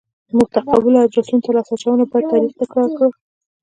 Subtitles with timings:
[0.37, 3.09] متقابلو ادرسونو ته لاس اچونه بد تاریخ تکرار کړ.